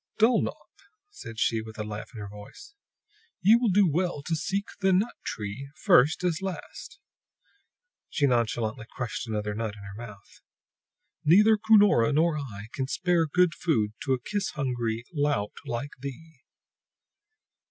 "Dulnop," 0.17 0.71
said 1.11 1.37
she, 1.37 1.61
with 1.61 1.77
a 1.77 1.83
laugh 1.83 2.09
in 2.15 2.19
her 2.21 2.27
voice, 2.27 2.73
"ye 3.39 3.55
will 3.55 3.69
do 3.69 3.87
well 3.87 4.23
to 4.23 4.35
seek 4.35 4.65
the 4.79 4.91
nut 4.91 5.13
tree, 5.23 5.69
first 5.75 6.23
as 6.23 6.41
last." 6.41 6.97
She 8.09 8.25
nonchalantly 8.25 8.87
crushed 8.89 9.27
another 9.27 9.55
shell 9.55 9.67
in 9.67 9.73
her 9.83 9.93
mouth. 10.07 10.41
"Neither 11.23 11.55
Cunora 11.55 12.11
nor 12.13 12.39
I 12.39 12.69
can 12.73 12.87
spare 12.87 13.27
good 13.27 13.53
food 13.53 13.91
to 14.01 14.13
a 14.13 14.19
kiss 14.19 14.49
hungry 14.55 15.03
lout 15.13 15.53
like 15.67 15.91
thee!" 15.99 16.39